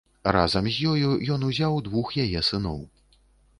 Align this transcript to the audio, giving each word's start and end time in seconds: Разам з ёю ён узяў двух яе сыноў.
Разам 0.35 0.69
з 0.77 0.87
ёю 0.93 1.11
ён 1.37 1.45
узяў 1.49 1.77
двух 1.91 2.11
яе 2.27 2.43
сыноў. 2.51 2.83